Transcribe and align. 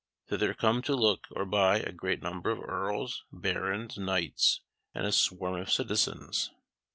Thither 0.29 0.55
come 0.55 0.81
to 0.81 0.95
look 0.95 1.27
or 1.29 1.45
buy 1.45 1.77
a 1.77 1.91
great 1.91 2.23
number 2.23 2.49
of 2.49 2.59
earls, 2.63 3.23
barons, 3.31 3.99
knights, 3.99 4.61
and 4.95 5.05
a 5.05 5.11
swarm 5.11 5.57
of 5.61 5.71
citizens. 5.71 6.49